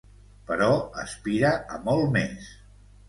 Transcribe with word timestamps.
Però 0.51 0.69
aspira 1.03 1.51
a 1.77 1.81
molt 1.89 2.11
més. 2.17 2.49